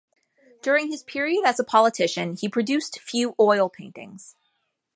[0.63, 4.35] During his period as a politician, he produced few oil paintings.